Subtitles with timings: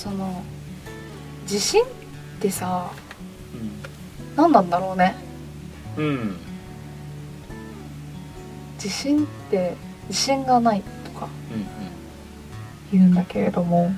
[0.00, 0.42] その
[1.42, 1.86] 自信っ
[2.40, 2.90] てさ
[4.34, 5.14] 何なんだろうね。
[5.98, 6.36] うん、うん、
[8.76, 9.76] 自信って
[10.08, 13.92] 自信がないとかうん言うんだけれども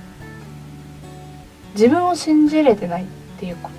[1.75, 3.07] 自分を信じれてないっ
[3.39, 3.71] ていうこ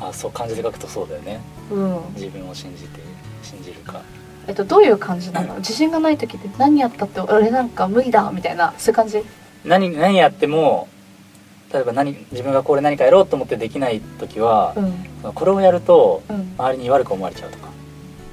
[0.00, 1.40] あそう漢字で書くとそうだよね。
[1.68, 2.00] とうん。
[2.14, 3.00] 自分を信じて
[3.44, 4.02] 信じるか。
[4.48, 5.58] えっとどういう感じなの？
[5.58, 9.22] 自信がない時って何やったって俺なんか無理だみたいなそういう感じ？
[9.64, 10.88] 何何やっても
[11.72, 15.32] 例えば何自分がこれ何かやろうと思ってできない時は、うん。
[15.32, 16.54] これをやるとうん。
[16.56, 17.68] 周りに悪く思われちゃうとか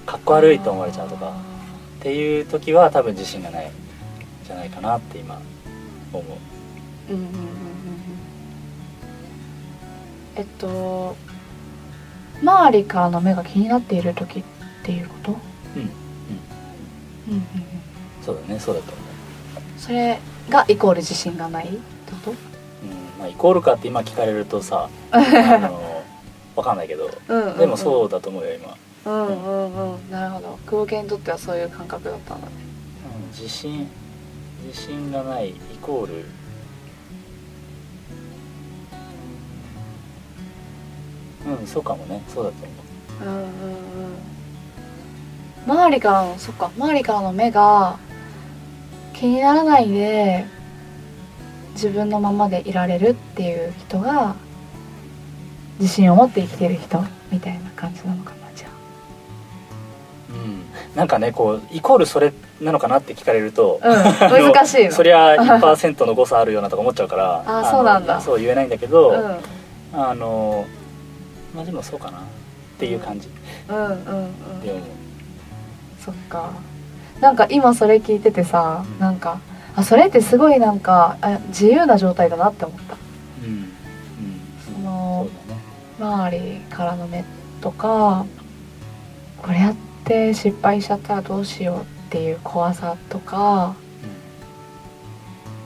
[0.06, 1.34] かっこ悪いと思われちゃうとか
[2.00, 3.72] っていう時は多分自信がないん
[4.46, 5.42] じゃないかなって今
[6.14, 7.14] 思う。
[7.14, 7.48] うんうんうんうんうん。
[10.36, 11.16] えっと
[12.42, 14.44] 周りからの目が気になっている時っ
[14.84, 15.32] ていうこと？
[15.32, 15.90] うんうん。
[17.30, 17.46] うんうんうん。
[18.24, 19.06] そうだねそうだと思う。
[19.78, 20.20] それ
[20.50, 21.78] がイコール自信がないって
[22.12, 22.32] こと？
[22.32, 22.38] うん
[23.20, 25.20] まあ、イコールかって今聞かれるとさ あ
[25.60, 26.04] の
[26.56, 27.10] わかんないけど。
[27.28, 28.76] うんでもそうだと思うよ今、
[29.06, 30.12] うんうんうん。
[30.12, 30.60] なるほど。
[30.66, 32.54] 久保家にとってはそういう感覚だったんだね。
[33.24, 33.88] うん、自信
[34.68, 36.26] 自信がないイコール。
[41.60, 42.22] うんそうかもね。
[42.28, 42.74] そうだと思
[43.22, 43.26] う。
[43.26, 43.52] うんうんうん。
[45.68, 46.70] 周りからのそっか。
[46.78, 47.98] 周りからの目が
[49.22, 50.48] 気にならないで
[51.74, 54.36] 自分のままでいられるっていう人が
[55.80, 58.68] 自信を持って生きてる人みたいな感じなのかなじゃ
[60.32, 60.64] うん。
[60.96, 64.52] なんかねこうイコールそれなのかなって聞かれると、あうん。
[64.52, 68.20] 難しいの そりゃ1%の誤差あるようなとか思っちゃうから あのそうなんだ。
[68.20, 70.00] そう言えないんだけど、うん。
[70.02, 70.66] あの
[71.54, 72.22] まあでもそうかなっ
[72.80, 73.30] ていう感じ。
[73.70, 73.76] うん。
[73.76, 73.86] うん。
[73.86, 74.62] うん。
[74.62, 74.80] でも。
[76.04, 76.50] そっか
[77.22, 79.40] なんか今それ聞いててさなんか
[79.76, 82.98] あそれってすごいなんかあ自由な状態だなって思った。
[83.46, 83.54] うん。
[83.54, 83.72] うん。
[84.66, 85.62] そそのね。
[86.00, 87.24] 周りからの目
[87.62, 88.26] とか
[89.38, 93.76] これやって失敗しちゃったらどうしようっていう怖さとか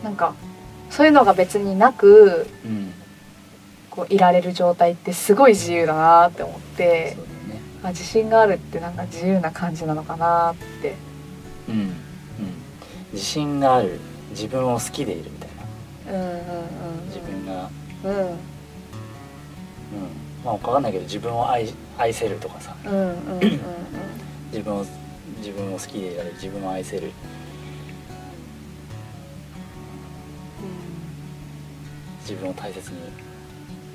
[0.04, 0.36] なんか
[0.90, 2.94] そういうのが別になくうん、うん、
[3.90, 7.18] こういられる状態ってすごい自由だなって思って
[7.48, 7.62] ね。
[7.84, 10.96] あ自信があるってなんか自由な感じなのかなって
[11.70, 11.76] うん。
[11.76, 11.94] うん。
[13.14, 14.00] 自信がある
[14.32, 15.50] 自分を好きでいるみたい
[16.08, 16.14] な。
[16.14, 17.06] うんうんうん。
[17.08, 17.70] 自分が。
[18.04, 18.12] うん。
[18.12, 18.38] うん。
[20.44, 21.68] まあ分かんないけど自分を愛
[21.98, 22.76] 愛せるとかさ。
[22.86, 23.60] うんうんうんうん。
[24.52, 24.86] 自分を
[25.40, 26.36] 自分を好きでいられる。
[26.36, 27.12] 自分を愛せる。
[32.22, 32.98] 自分を大切に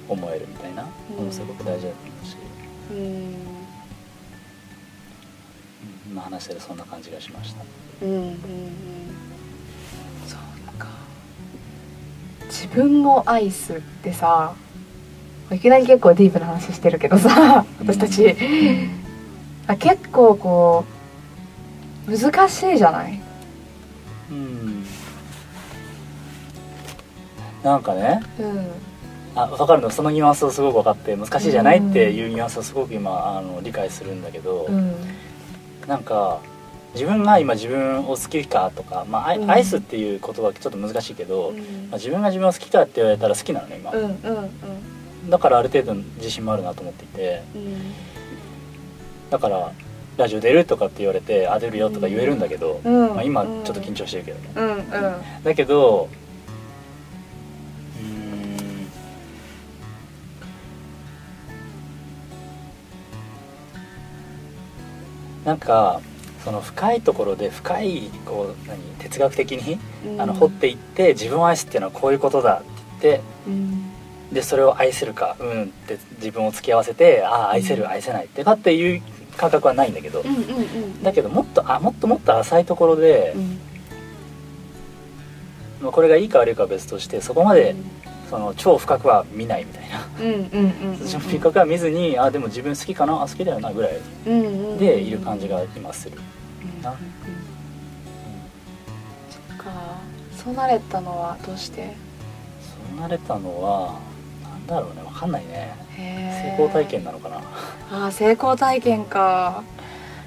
[0.08, 0.86] 思えるみたいな。
[1.16, 2.36] のもすごく大事だと思うし、
[2.90, 3.59] うん
[6.10, 7.62] 今話してるそんな感じがしました。
[8.02, 8.34] うんうんうん。
[10.26, 10.88] そうか。
[12.46, 14.54] 自分を愛すってさ
[15.52, 18.36] いきなり結構ディープな話してるけどさ私たち、
[19.68, 20.84] あ結構こ
[22.08, 23.20] う難しいじゃない？
[24.30, 24.84] うん。
[27.62, 28.20] なんかね。
[28.40, 28.66] うん。
[29.36, 29.90] あ分かるの？
[29.90, 34.94] そのニュアンスをすごく分かって難しいじゃないっていうニュアンスをすごく今あの理解するんだけど、うん
[35.90, 36.40] なんか
[36.94, 39.50] 自分が今自分を好きかとか、まあ愛うん。
[39.50, 41.56] 愛すっていう言葉はちょっと難しいけど、うん。
[41.56, 41.62] ま
[41.92, 44.14] あ、自分が自分を好きかって言われたら好きなのね今、うんうん
[45.24, 45.30] うん。
[45.30, 47.42] だからある程度の自信もあるなと思っていて。
[49.30, 49.72] だから
[50.16, 53.14] ラジオ出るとかって言われてあ出るよとか言えるんだけど、うん。
[53.14, 54.84] まあ、今ちょっと緊張してるけどね、
[55.42, 56.08] だけど
[65.44, 66.00] なんか
[66.44, 70.20] その深いところで深いこう何哲学的に、うん。
[70.20, 72.62] あの掘っていって自分を愛すっていうのはこういうことだ
[72.96, 73.90] って言ってうん。
[74.32, 79.02] でそれを愛せるかうんって自分を付き合わせてああ愛せる愛せないってかっていう
[79.36, 80.40] 感覚はないんだけど、うんうんう
[80.86, 81.02] ん。
[81.02, 83.58] だけどもっとあもっともっと浅いところで、うん。
[85.82, 87.74] まあこれがいいか悪いかは別としてそこまで
[88.30, 89.98] その超深くは見ないみたいな、
[91.18, 93.98] 深くは見ずにあでも自分好きかなあ好きだよなぐらい
[94.78, 96.16] でいる感じが今する、
[96.80, 96.92] な。
[96.92, 96.96] そ
[99.54, 99.72] っか。
[100.36, 101.96] そうなれたのはどうして？
[102.62, 103.98] そうなれたのは
[104.44, 105.74] なんだろうねわかんないね。
[105.96, 107.42] 成成功体験なのかな。
[107.90, 109.62] ああ成功体験か。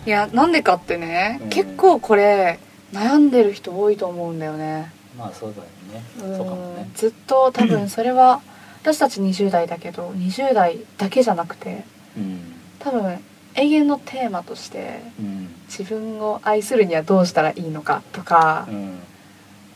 [0.06, 1.50] いやなんでかってね、うん。
[1.50, 2.60] 結構これ
[2.92, 5.64] 悩んでる人多いと思うんだよねまあそうだよ
[6.00, 6.04] ね。
[6.22, 6.38] うん。
[6.38, 6.90] そうかもね。
[6.96, 8.42] ずっと多分それは
[8.82, 11.84] 私たち20代だけど20代だけじゃなくて
[12.18, 12.54] うん。
[12.80, 13.20] 多分
[13.56, 15.50] 永遠のテーマとしてうん。
[15.68, 19.00] 自分を愛するにはどうしたらいいのかとかうん。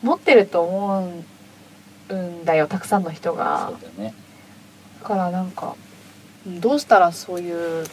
[0.03, 1.23] 持ってると思
[2.09, 4.13] うんだよたくさんの人そがうだよね。
[5.01, 5.75] だからなんか
[6.45, 7.85] うんどうしたらそういう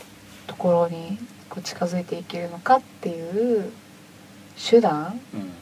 [0.47, 1.19] ところに
[1.49, 3.71] こう近づいていけるのかっていう
[4.71, 5.53] 手段うん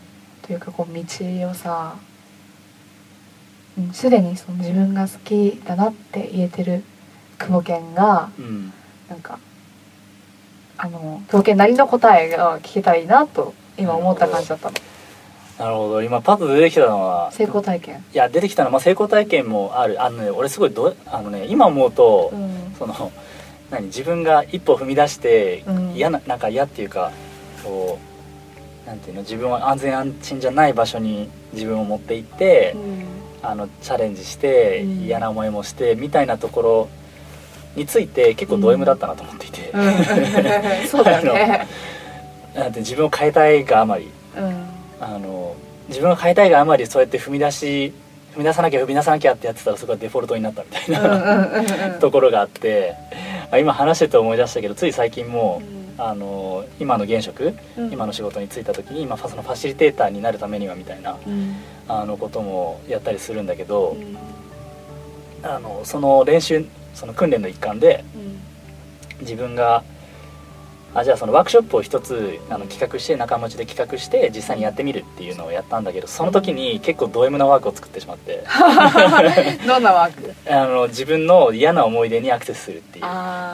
[0.43, 1.03] というかこう道
[1.49, 1.97] をさ
[3.79, 6.85] うんすでにその自分が好きだなって言えてる
[7.39, 8.73] 久保健がうん。
[9.09, 9.39] なんか
[10.79, 14.75] あの久保健なりの答えが聞けたらいいなと今思った感じだったの。
[15.59, 16.03] なるほど。
[16.03, 18.05] 今パッと出てきたのは成功体験。
[18.13, 20.03] いや出てきたのは、まあ、成功体験もある。
[20.03, 22.75] あのね俺すごいどあのね今思うと、うん。
[22.79, 23.13] その
[23.71, 25.93] 何自分が一歩踏み出してうん。
[25.95, 27.13] 嫌ななんか嫌っていうか
[27.63, 28.12] こう
[28.87, 32.75] なんていうの自分は安全安心じゃない場所に自分を持っていって、
[33.43, 35.05] あのチャレンジして、うん。
[35.05, 36.89] 嫌な思いもしてみたいなところ
[37.77, 40.87] について結構ド M だったなと思っていて、うん。
[40.87, 41.67] そうだよね
[42.55, 44.09] なんて自分を変えたいがあまり。
[44.37, 44.67] うん。
[45.01, 45.55] あの
[45.89, 47.93] 自分が変えたいがあまりそうやって踏み出し
[48.35, 51.99] 踏み出さなきゃ踏み出さなきゃってやってたらそこがデフォルトになったみたいうんな、うんうんうん。
[52.01, 52.95] ところがあって。
[53.51, 57.93] あ今話してて思い出したけどつい最近も、うんあの今の現職、うん。
[57.93, 61.57] 今の仕事に就いた時に今そのファシリテーターになるためにはみたいなうん。
[61.89, 64.17] あのこともやったりするんだけど、うん。
[65.43, 68.05] あのその練習その訓練の一環で
[69.21, 69.83] 自分が
[70.95, 78.45] あじゃあそのワークショップを一つあの企画して仲間内で企画して実際にやってみるっていうのをやったんだけどその時に結構ド M なワークを作ってしまって。
[79.67, 80.35] どんなワーク？
[80.53, 83.05] あの自分の嫌な思い出にアクセスするっていう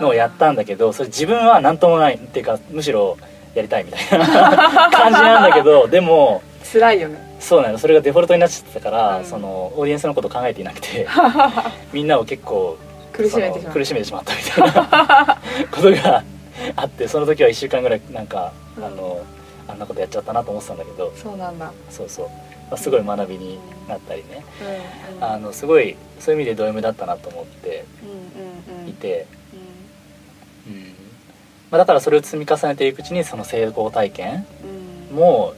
[0.02, 3.16] のをやったんだけどそれ自分は何ともないっていうかむしろ
[3.54, 6.42] やりたいみたいな感じなんだけど でも
[6.72, 7.26] 辛いよね。
[7.40, 7.78] そうなの。
[7.78, 9.24] それがデフォルトになっちゃってたから、うん。
[9.24, 11.06] そのオーディエンスのこと考えていなくて
[11.92, 12.76] みんなを結構
[13.12, 15.38] 苦しめてしまうその苦しめてしまったみたいな
[15.70, 16.22] ことが
[16.76, 18.84] あってその時は1週間ぐらいなんか、うん。
[18.84, 19.20] あの
[19.68, 21.12] あんなことやっちゃったなと思ってたんだけど。
[21.14, 21.70] そうなんだ。
[21.90, 22.32] そうそう、ま
[22.72, 27.84] あ、すごい学びになったりね、うんうんあのすごいそういう意味でド M だったなと思って
[28.88, 29.26] いて、
[30.66, 30.94] うん。
[31.70, 34.46] まあ、だからそれを積み重ねていくうちにその成功体験
[35.10, 35.16] うん。
[35.16, 35.54] も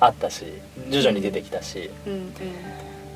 [0.00, 0.44] あったし
[0.90, 1.90] 徐々に出てきたし、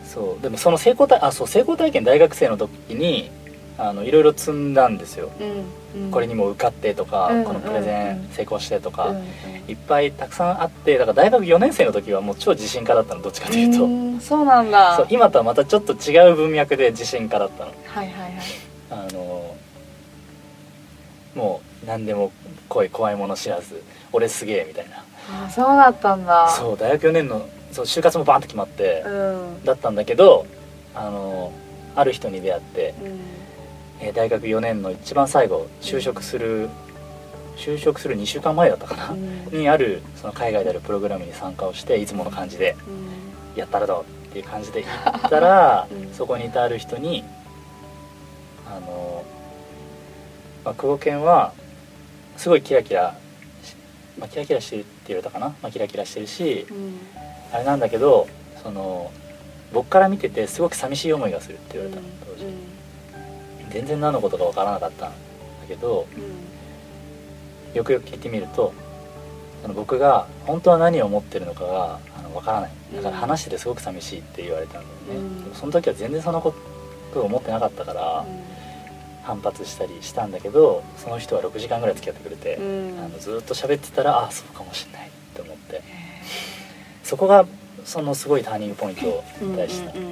[0.04, 0.42] そう。
[0.42, 3.30] でもその成功体あそう成功体験大学生の時に
[3.80, 5.30] あのいろいろ積んだんですよ、
[5.94, 6.10] うんうん。
[6.10, 9.24] これにも受かってとか、うんこのプレゼうんン成功してとか、うんうん。
[9.68, 14.96] いっぱいたくさんあってだから大学4年生の時はもう超自信家だったのどっちかというと、うんそうなんだ。
[14.96, 17.72] そう今とはまたちょっと違う文脈で自信家だったの。
[17.86, 18.32] はいはいはい。
[18.90, 19.54] あの
[21.36, 22.32] もう何でも
[22.68, 23.80] 来い怖いもの知らず
[24.12, 25.04] 俺すげえみたいな。
[25.46, 26.48] あそうだったんだ。
[26.48, 29.64] そう大学4年のそう就活もバンと決まって、うん。
[29.64, 30.46] だったんだけど
[30.96, 31.52] あの
[31.94, 33.20] ある人に出会って、うん
[34.00, 36.68] えー大学4年の一番最後就職する
[37.56, 39.46] 就職する2週間前だったかな、うん。
[39.50, 43.58] にあるその海外であるプログラムに参加をしていつもの感じでうん。
[43.58, 46.14] やったらどうっていう感じで 行ったら、うん。
[46.14, 47.24] そこにいたある人に
[48.70, 49.24] あの、
[50.64, 51.52] まあ、久保健は
[52.36, 53.16] すごいキラキラ
[53.64, 53.74] し、
[54.16, 56.98] まあ、キラキラしてるって言われたかな、まあ、キラキラしてるしうん。
[57.52, 58.28] あれなんだけど
[58.62, 59.10] その
[59.72, 62.44] 僕から見ててすごく寂しい思いがするって言われたの当時、
[63.70, 65.16] 全然何のことかわからなかったんだ
[65.66, 66.06] けど
[67.74, 68.72] よくよく聞いてみると
[69.62, 72.70] その僕が本当は何を思ってるのかがあのわからない。
[72.94, 75.54] だから話しててすごく寂しいって言われたんだよね、うん。
[75.54, 76.54] その時は全然そのこ
[77.12, 78.24] とを思ってなかったから
[79.24, 82.98] 反発したりしたんだけどその人は6時間ぐらい付き合ってくれて、うん。
[83.04, 85.82] あのずっと喋ってたらああそうかもしれないって思って。
[87.02, 87.46] そこが
[87.84, 90.10] そのすごいターニングポイントに対してうんうん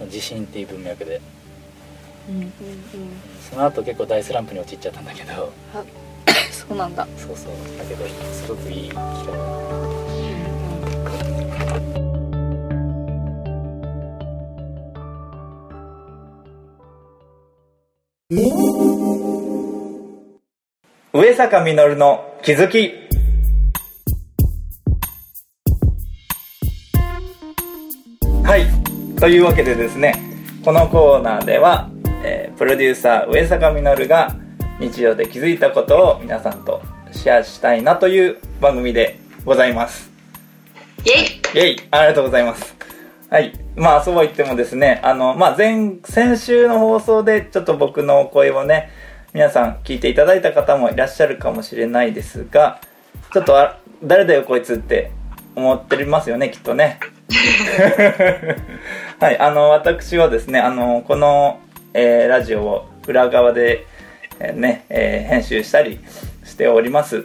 [0.00, 1.04] うん自信っていう文脈で。
[1.04, 1.39] うんうんうん
[3.50, 5.52] その後結構大スランプに陥っちゃったんだけど。
[6.50, 7.06] そうなんだ。
[7.16, 7.52] そうそう。
[7.78, 9.00] だけどすごくいい機会。
[21.12, 22.92] 上坂実の気づき。
[28.44, 28.66] はい。
[29.18, 30.14] というわけでですね
[30.64, 31.90] このコーナーでは、
[32.22, 34.36] えープロデューサー上坂実が
[34.78, 40.10] 日常で気づいたことを皆さんとシェアしたいなという番組でございます
[41.04, 42.76] イェイイェイありがとうございます。
[43.30, 43.52] はい。
[43.76, 48.90] まあ、そうは言ってもですね、あの、まあ、前、先週の放送でちょっと僕の声をね、
[49.32, 52.80] 皆さん聞いていただいた方もいらっしゃるかもしれないですが、
[53.32, 55.12] ちょっとあ、誰だよこいつって
[55.54, 56.98] 思ってますよね、きっとね。
[59.20, 61.60] はい、あの、私はですね、あの、この、
[61.94, 63.86] えーラジオを裏側で、
[64.38, 66.00] えーね、えー編集したり
[66.44, 67.24] しております。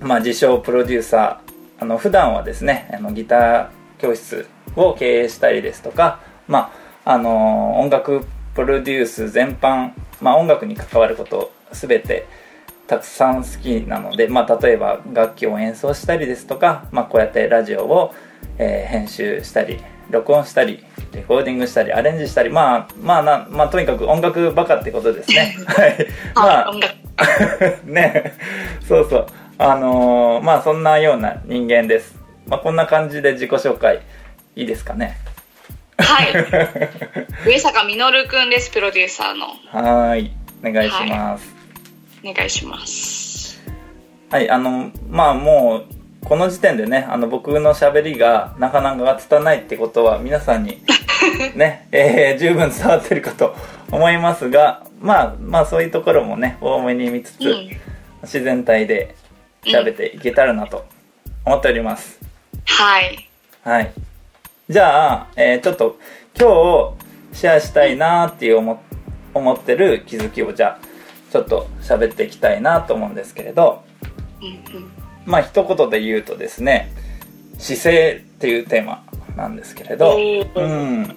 [0.00, 1.82] まあ、自称プロデューサー。
[1.82, 6.72] あの、普段はですね、あの、ギター教室を経営したりですとか、ま
[7.04, 12.26] あ、あの、音楽プロデュース全般、まあ、音楽に関わることすべて
[12.86, 18.14] たくさん好きなので、まあ、例えば楽器を演奏したりですとか、まあ、こうやってラジオを、
[18.58, 20.84] えー編集したり録音したり
[21.16, 25.56] レコーディングしたりアレンジしたりまあまあな、まあ、とにかく音楽バカってことですね。
[25.66, 26.06] はい。
[26.34, 26.94] まあ音楽。
[27.90, 28.34] ね。
[28.86, 29.26] そうそう。
[29.58, 32.14] あのーまあそんなような人間です。
[32.46, 34.02] まあこんな感じで自己紹介
[34.54, 35.16] いいですかね？
[35.98, 36.32] はい。
[37.48, 39.46] 上坂みのるくんです、プロデューサーの。
[39.72, 40.32] はーい。
[40.62, 41.54] お願いします。
[42.22, 43.62] お願いします。
[44.30, 50.82] はい、あの、まあもう、この時点でね、あの、僕の喋りがなかなか拙いってことは皆さんに
[51.54, 53.54] ね、えー十分伝わってるかと
[53.90, 57.70] 思いますが、まあ、まあそういうところもね、多めに見つつ、うん。
[58.22, 59.14] 自然体で
[59.64, 60.84] 喋っていけたらなと
[61.44, 62.18] 思っております。
[62.64, 63.28] はい。
[63.62, 63.92] はい。
[64.68, 65.98] じゃあ、えーちょっと
[66.38, 66.96] 今
[67.32, 68.82] 日シェアしたいなーっていう思
[69.34, 70.86] 思ってる気づきをじゃあ、
[71.32, 73.84] ちょっと喋っていきたいなと思うんですけれど、
[74.40, 74.90] うんうん。
[75.24, 76.92] まあ一言で言うとですね
[77.58, 79.02] 姿勢っていうテーマ
[79.36, 81.16] なんですけれど、うん、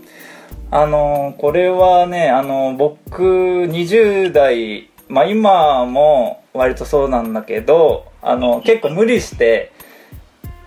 [0.71, 9.71] あのこれはねあの僕20代まあ今も割とそうなんだけどあの結構無理して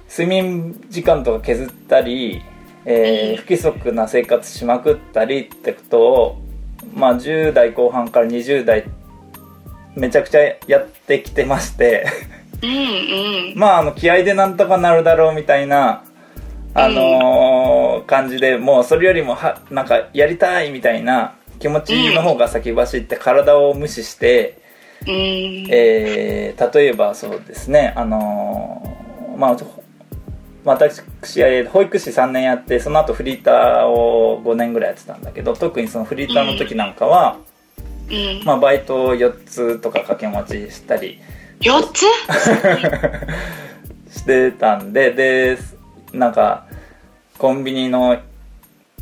[0.08, 2.42] 睡眠時間とか削ったり、
[2.84, 6.42] えー不規則な生活しまくったりってことを
[6.94, 8.84] まあ10代後半から20代
[9.94, 12.06] めちゃくちゃやってきてまして。
[12.62, 12.74] うんう
[13.54, 13.54] ん。
[13.58, 16.04] まあ、あの、気合でなんとかなるだろうみたいな、
[16.74, 24.58] あのー感じで、もうそれよりもは、なんか、やりたいみたいな気持ちの方が先走って体を無視して、
[25.06, 25.12] うん。
[25.70, 29.82] えー例えばそうですね、あのーまあ、ほ
[30.64, 31.02] 私、
[31.40, 37.38] えー保育士3年やって、その後フリーターを5年ぐらいやってたんだけど、特にそのフリーターの時なんかは、
[38.10, 38.42] うん。
[38.44, 41.20] まあ、バイトを4つとか掛け持ちしたり、
[41.60, 42.06] 四つ
[44.10, 45.56] してたんでで
[46.12, 46.66] なんか
[47.38, 48.18] コンビニの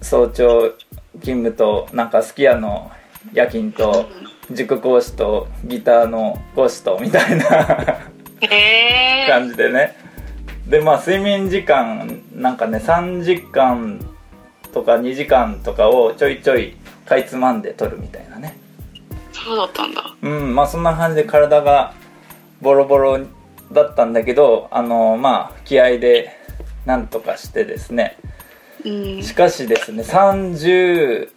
[0.00, 0.74] 早朝
[1.20, 2.90] 勤務となんかすき家の
[3.32, 4.08] 夜勤と
[4.50, 8.10] 塾講師とギターの講師とみたいな。
[9.28, 9.96] 感じでね
[10.66, 14.00] でまあ睡眠時間なんかね3時間
[14.72, 16.74] とか2時間とかをちょいちょい
[17.04, 18.58] かいつまんで取るみたいなね
[19.32, 20.14] そうだったんだ。
[20.22, 21.92] うんまあそんな感じで体が
[22.60, 23.18] ボロボロ
[23.72, 26.39] だったんだけどあのまあ気合で
[26.86, 28.18] なんとかしてですね
[28.84, 29.22] うん。
[29.22, 31.28] しかしですね30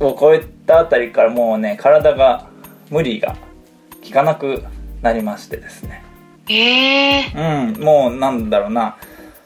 [0.00, 2.48] を超えたあたりからもうね体が
[2.90, 3.36] 無理が
[4.04, 4.62] 効かなく
[5.02, 6.04] なりましてですね
[6.48, 7.32] へえ。
[7.34, 8.96] うんもうなんだろうな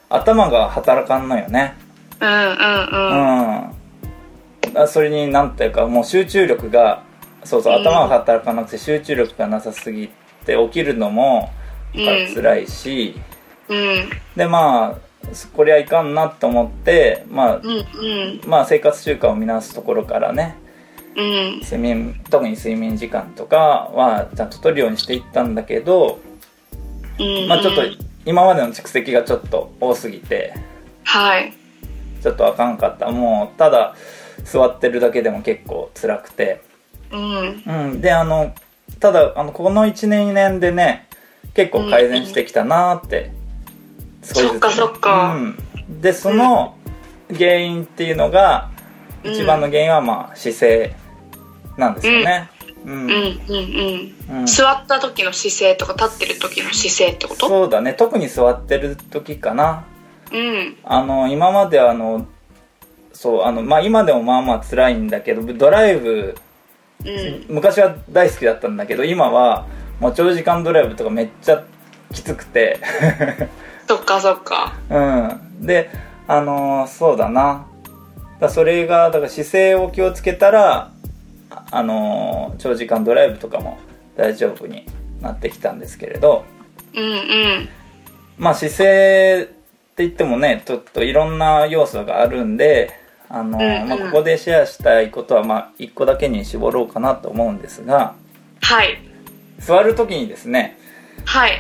[0.09, 1.75] 頭が働かんのよね
[2.21, 3.75] うんうんう
[4.79, 4.89] うん。
[4.89, 7.03] それになんていうかもう集中力が
[7.45, 10.11] そうそううん頭が働かなくて集中力がなさすぎ
[10.45, 11.51] て起きるのも
[11.95, 13.15] うん辛いし、
[13.69, 14.11] うん。
[14.37, 15.10] でまあ
[15.53, 18.41] こりゃいかんなと思ってまあうんうん。
[18.47, 20.57] まあ生活習慣を見直すところからね
[21.17, 21.61] うん。
[21.61, 26.21] 睡眠特に睡眠時間とかはちゃんと取るようにしていったんだけど、
[27.19, 27.49] うん。
[27.49, 27.83] まあちょっと
[28.25, 30.55] 今までの蓄積がちょっと多すぎて
[31.05, 31.53] はい。
[32.23, 33.95] ちょっとあかんかったもうただ
[34.45, 36.63] 座ってるだけでも結構辛くて
[37.13, 37.63] うん。
[37.67, 38.55] うんであの
[38.99, 41.09] ただあのこの1年2年でね
[41.55, 43.33] 結構改善してきたなーって、
[44.23, 45.35] そっかそっか。
[45.37, 45.39] う
[45.93, 46.77] ん、でその
[47.29, 48.81] 原因っていうのが、うん
[49.23, 50.97] 一番の原因はまあ姿勢
[51.77, 52.49] なんですよね。
[52.87, 53.15] うん、うんうん
[54.31, 54.41] うん。
[54.41, 54.47] うん。
[54.47, 57.47] 座った時の姿勢とか立ってる時の姿勢ってこと？
[57.47, 57.93] そうだね。
[57.93, 59.85] 特に座ってる時かな。
[60.33, 60.75] うん。
[60.85, 62.27] あの今まであの
[63.13, 66.35] そうあのまあ今でもまあまあ辛いんだけどドライブ
[67.05, 67.45] うん。
[67.51, 69.67] 昔は大好きだったんだけど今は
[70.01, 71.63] もう長時間ドライブとかめっちゃ
[72.11, 72.81] きつくて
[73.91, 74.77] そっかそっか。
[74.89, 75.67] うん。
[75.67, 75.91] で
[76.29, 77.67] あのーそうだな。
[78.39, 80.93] だそれがだから姿勢を気をつけたら
[81.51, 83.81] ああのー長時間ドライブとかも
[84.17, 84.87] 大丈夫に
[85.21, 86.45] なってきたんですけれど。
[86.95, 87.69] うんうん。
[88.39, 89.55] まあ姿勢っ
[89.97, 92.93] 言ってもねちょっといろんな要素があるんで
[93.29, 93.89] あの、うんうん。
[93.89, 98.15] まあ、ここでシェアしたいことはまあ1個だけに絞ろうかなと思うんですが。
[98.61, 99.03] はい。
[99.59, 100.79] 座る時にですね。
[101.25, 101.55] はい。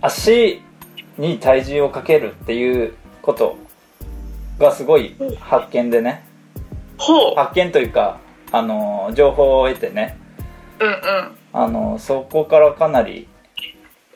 [0.00, 0.60] 足
[1.18, 3.56] に体重をかけるっていうこと
[4.58, 6.24] がすごい発見でね。
[6.98, 7.34] ほう。
[7.34, 8.18] 発見というか
[8.50, 10.18] あの情報を得てね。
[10.80, 10.96] うんうん。
[11.52, 13.28] あのそこからかなり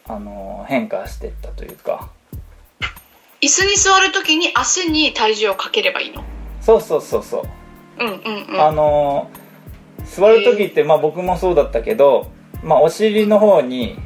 [0.07, 2.11] あの変化していったというか。
[3.43, 6.25] 椅子に座るときに足に体重をかければいいの？
[6.61, 7.43] そうそうそうそう。
[7.99, 8.61] うんうんうん。
[8.61, 9.31] あの
[10.05, 12.31] 座る時って、まあ、僕もそうだったけど、
[12.62, 13.99] まあ、お尻の方に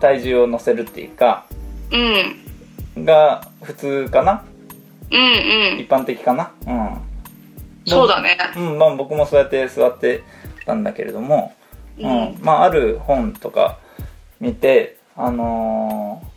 [0.00, 1.44] 体重を乗せるっていうか
[1.92, 3.04] うん。
[3.04, 4.44] が普通かな？
[5.10, 5.80] うんうん。
[5.80, 6.52] 一般的かな？
[6.66, 6.98] うん。
[7.86, 8.36] そうだね。
[8.56, 10.22] うんまあ、僕もそうやって座って
[10.66, 11.54] たんだけれども、
[11.98, 12.10] うん。
[12.10, 12.38] うん。
[12.40, 13.78] まあ、ある本とか
[14.40, 16.30] 見て、あのー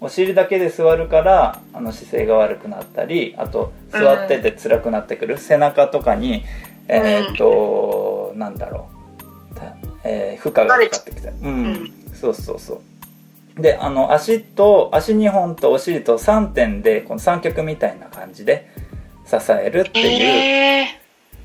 [0.00, 6.44] お尻だけで座るからあの姿勢が悪くなったりあと座ってて辛くなってくる、背中とかに
[6.86, 8.88] えーっと、なんだろ
[9.50, 9.74] う、た
[10.04, 11.30] えー負荷がかかってきた。
[11.30, 11.92] うん、うん。
[12.14, 12.80] そうそうそう
[13.58, 18.68] であの足と足2本とお尻と3点でこの三脚みたいな感じで
[19.26, 20.86] 支えるっていう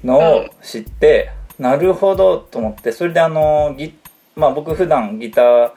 [0.03, 3.93] のを知って、なるほどと思ってそれであのギ
[4.35, 5.71] まあ僕普段ギター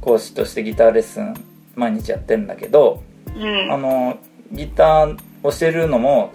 [0.00, 1.34] 講師としてギターレッスン
[1.74, 3.02] 毎日やってるんだけど、
[3.34, 3.72] うん。
[3.72, 4.18] あの
[4.52, 6.32] ギター教えるのも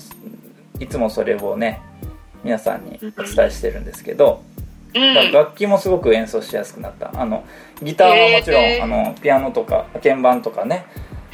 [0.80, 1.82] いつもそれをね
[2.44, 4.44] 皆さんにお伝えしてるんですけど、
[5.32, 7.12] 楽器もすごく演奏しやすくなった。
[7.20, 7.44] あの
[7.82, 10.86] ギターはもちろん、へーあのピアノとか鍵盤とかね。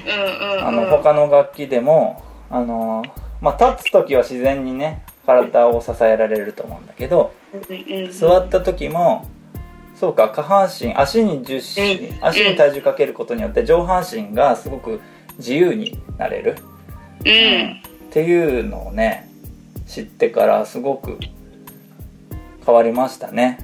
[0.05, 3.03] うんうんあの他の楽器でもあの、
[3.39, 9.27] まあ、立つ時は自然にね体を支えられると思うんだけどうんうん座った時も
[9.95, 12.25] そうか下半身足に重心うん。
[12.25, 14.99] 足に体重かけることによって上半身がすごく
[15.37, 16.55] 自由になれる、
[17.23, 17.81] うん。
[18.09, 19.29] っていうのをね
[19.85, 21.19] 知ってからすごく
[22.65, 23.59] 変わりましたね。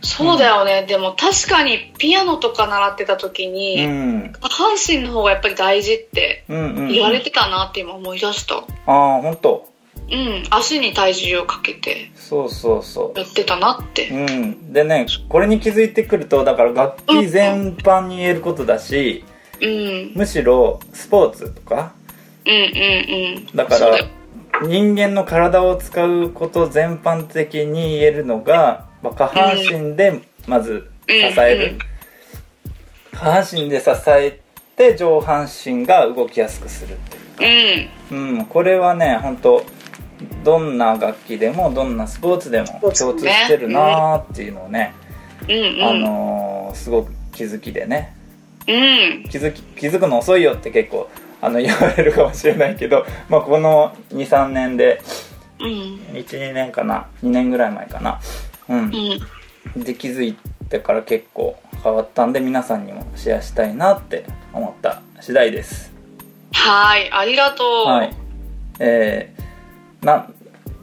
[0.00, 4.32] そうだよね、でも確かにピアノとか習ってた時うに、ん。
[4.32, 6.88] 下半身の方がやっぱり大事ってうんうんうん。
[6.88, 8.56] 言われてたなって今思い出した。
[8.56, 9.68] ああ本当
[10.10, 10.44] うん。
[10.50, 13.18] 足に体重をかけてそうそうそう。
[13.18, 14.08] やってたなって。
[14.08, 19.24] うん、でねこれに気づいてくるとだから楽器全般に言えることだし
[19.60, 19.68] うん。
[19.68, 20.12] うん。
[20.14, 21.92] むしろスポーツとか
[22.46, 23.46] うんうん。
[23.56, 24.06] だからそうだよ
[24.62, 33.18] 人間の体を使うこと全般的に言えるのが、まあ、下半身でまず支える、うん。
[33.18, 34.40] 下半身で支え
[34.76, 36.96] て上半身が動きやすくするっ
[37.36, 38.38] ていううん。
[38.38, 39.64] うん、これはね本当
[40.44, 42.66] どんな楽器でもどんなスポーツでも
[42.96, 44.94] 共通してるなーっていうのをね、
[45.42, 48.14] あのーすごく気づきでね。
[48.66, 49.24] うん。
[49.28, 51.08] 気づき気づくの遅いよって結構
[51.40, 55.00] あの言われるかもしれないけど、 まあ、この23年で
[55.60, 55.66] うん。
[56.12, 58.20] 12年かな2年ぐらい前かな。
[58.68, 58.92] うん。
[59.74, 59.82] うん。
[59.82, 60.36] で気づい
[60.68, 65.92] てから結構変わったんで皆さんにもシェアしたいなって思った次第です。
[66.52, 68.14] はいありがとう、はい。
[68.78, 70.28] えー、な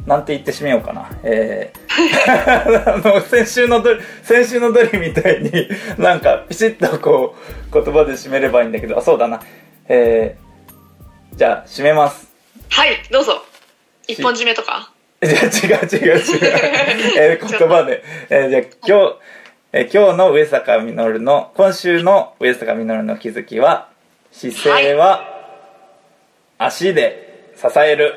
[0.05, 1.09] なんて言って締めようかな。
[1.23, 5.51] えー、 あの先週のドリ先週のドリみたいに
[5.97, 7.35] なんかピシッとこ
[7.71, 9.41] う言葉で締めればいいんだけどあそうだな。
[9.87, 10.44] えー、
[11.35, 12.31] じゃあ締めます。
[12.69, 13.43] はいどうぞ。
[14.07, 14.91] 一本締めとか？
[15.21, 16.21] じゃあ違う違う違う、
[17.17, 19.17] えー言葉で、えーじゃあ今日、
[19.73, 23.89] えー今日の上坂実の今週の上坂実の気づきは
[24.31, 25.49] 姿勢は
[26.57, 28.15] 足で支える、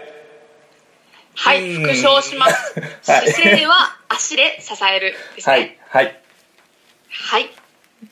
[1.34, 1.82] はいうん。
[1.82, 2.74] 復唱します。
[3.10, 3.30] はい。
[3.32, 3.74] 姿勢は
[4.08, 6.16] 足で支えるですはいねはい。
[7.10, 7.50] はい。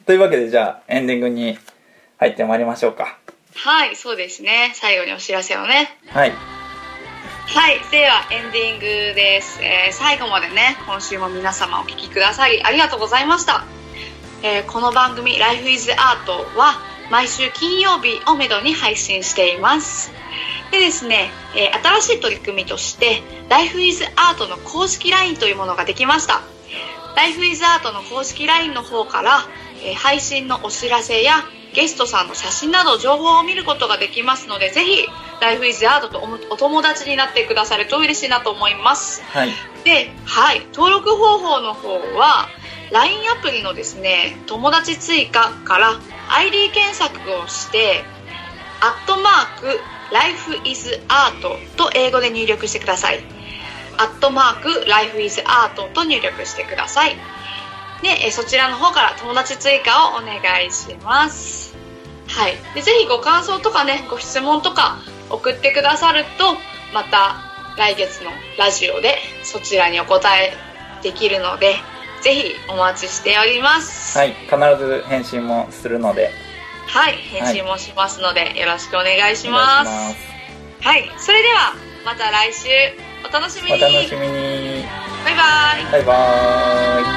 [0.04, 1.58] というわけでじゃあエンディングに
[2.18, 3.18] 入ってまいりましょうか
[3.56, 4.72] はい、そうですね。
[4.74, 5.96] 最後にお知らせをね。
[6.08, 6.32] はい。
[7.48, 13.64] はいではエンディングです、えー最後までね今週も皆様お聞きくださりありがとうございました、
[14.42, 16.26] えーこの番組「Life is Art」
[16.58, 16.74] は
[17.08, 20.12] 毎週金曜日をめどに配信しています。
[20.72, 26.42] でですね、えー新しい取り組みとして「Life is Art」の公式 LINE というものができました。
[27.14, 29.46] Life is Art の公式 LINE の方から、
[29.84, 31.44] えー配信のお知らせや
[31.76, 35.06] ゲストさんの写真など情報を見ることができますのでぜひ
[35.42, 39.22] Life is Art とおお友達になってくださると嬉しいなと思います。
[39.24, 39.50] はい。
[39.84, 42.48] で、はい、登録方法の方は
[42.90, 48.04] LINE アプリのですね友達追加から ID 検索をして
[48.80, 49.80] 「アットマーク
[50.12, 51.42] Life is Art」
[51.76, 53.22] と英語で入力してください。
[53.98, 57.16] アットマーク Life is Art と入力してください。
[58.02, 61.65] でえそちらの方から友達追加をお願いします
[62.28, 64.98] はい、でぜひご感想とかねご質問とか
[65.30, 66.54] 送ってくださると
[66.92, 67.36] また
[67.78, 70.52] 来月のラジオでそちらにお答え
[71.02, 71.76] できるので
[72.22, 74.18] ぜひお待ちしております。
[74.18, 74.34] はい。
[74.34, 76.30] 必ず返信もするので。
[76.88, 79.86] はい、返信もしますので、よろしくお願いしおます。
[79.86, 80.18] 願いし
[80.80, 81.10] はい。
[81.18, 82.68] それではまた来週。
[83.28, 83.74] お楽しみに。
[83.76, 84.84] お楽しみに。
[85.24, 85.92] バイバイ。
[85.92, 87.15] バイバーイ